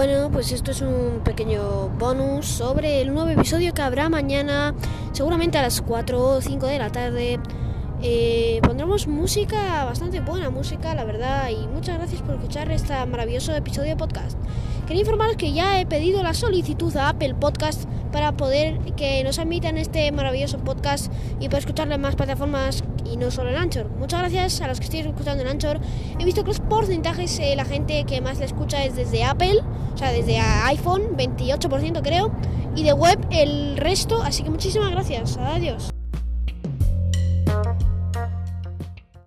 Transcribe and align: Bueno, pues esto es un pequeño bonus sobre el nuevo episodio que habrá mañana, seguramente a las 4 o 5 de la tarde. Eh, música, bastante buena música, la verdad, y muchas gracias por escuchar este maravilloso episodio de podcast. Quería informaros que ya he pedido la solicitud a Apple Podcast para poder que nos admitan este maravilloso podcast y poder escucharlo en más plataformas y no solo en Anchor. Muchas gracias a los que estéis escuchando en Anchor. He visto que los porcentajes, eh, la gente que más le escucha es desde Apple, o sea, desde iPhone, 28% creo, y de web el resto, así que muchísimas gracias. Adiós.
Bueno, 0.00 0.30
pues 0.32 0.50
esto 0.50 0.70
es 0.70 0.80
un 0.80 1.20
pequeño 1.22 1.90
bonus 1.98 2.46
sobre 2.46 3.02
el 3.02 3.12
nuevo 3.12 3.28
episodio 3.28 3.74
que 3.74 3.82
habrá 3.82 4.08
mañana, 4.08 4.74
seguramente 5.12 5.58
a 5.58 5.62
las 5.62 5.82
4 5.82 6.18
o 6.18 6.40
5 6.40 6.66
de 6.68 6.78
la 6.78 6.90
tarde. 6.90 7.38
Eh, 8.00 8.49
música, 8.90 9.84
bastante 9.84 10.18
buena 10.18 10.50
música, 10.50 10.96
la 10.96 11.04
verdad, 11.04 11.48
y 11.48 11.64
muchas 11.68 11.96
gracias 11.96 12.22
por 12.22 12.34
escuchar 12.34 12.72
este 12.72 12.92
maravilloso 13.06 13.54
episodio 13.54 13.90
de 13.90 13.96
podcast. 13.96 14.36
Quería 14.88 15.02
informaros 15.02 15.36
que 15.36 15.52
ya 15.52 15.80
he 15.80 15.86
pedido 15.86 16.24
la 16.24 16.34
solicitud 16.34 16.94
a 16.96 17.10
Apple 17.10 17.34
Podcast 17.34 17.84
para 18.10 18.32
poder 18.32 18.80
que 18.96 19.22
nos 19.22 19.38
admitan 19.38 19.78
este 19.78 20.10
maravilloso 20.10 20.58
podcast 20.58 21.12
y 21.38 21.46
poder 21.46 21.60
escucharlo 21.60 21.94
en 21.94 22.00
más 22.00 22.16
plataformas 22.16 22.82
y 23.04 23.16
no 23.16 23.30
solo 23.30 23.50
en 23.50 23.58
Anchor. 23.58 23.88
Muchas 23.90 24.20
gracias 24.20 24.60
a 24.60 24.66
los 24.66 24.80
que 24.80 24.86
estéis 24.86 25.06
escuchando 25.06 25.44
en 25.44 25.48
Anchor. 25.48 25.78
He 26.18 26.24
visto 26.24 26.42
que 26.42 26.48
los 26.48 26.58
porcentajes, 26.58 27.38
eh, 27.38 27.54
la 27.54 27.64
gente 27.64 28.02
que 28.04 28.20
más 28.20 28.40
le 28.40 28.46
escucha 28.46 28.84
es 28.84 28.96
desde 28.96 29.22
Apple, 29.22 29.60
o 29.94 29.98
sea, 29.98 30.10
desde 30.10 30.36
iPhone, 30.40 31.16
28% 31.16 32.02
creo, 32.02 32.32
y 32.74 32.82
de 32.82 32.92
web 32.92 33.24
el 33.30 33.76
resto, 33.76 34.20
así 34.20 34.42
que 34.42 34.50
muchísimas 34.50 34.90
gracias. 34.90 35.36
Adiós. 35.36 35.92